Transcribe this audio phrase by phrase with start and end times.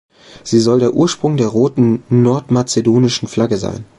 [0.43, 3.85] Sie soll der Ursprung der roten, nordmazedonischen Flagge sein.